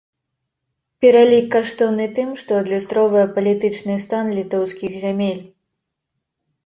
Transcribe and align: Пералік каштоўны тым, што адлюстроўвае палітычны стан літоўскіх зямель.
Пералік 1.03 1.45
каштоўны 1.55 2.07
тым, 2.19 2.29
што 2.43 2.51
адлюстроўвае 2.61 3.27
палітычны 3.37 3.95
стан 4.07 4.25
літоўскіх 4.39 4.91
зямель. 5.07 5.43